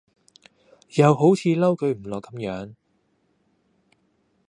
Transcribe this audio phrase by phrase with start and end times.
[0.95, 2.73] 又好似嬲佢唔落咁樣